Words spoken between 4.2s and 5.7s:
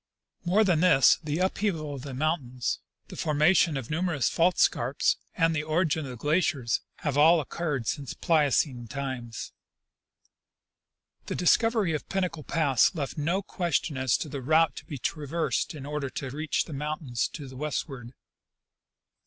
fault scarpfe, and the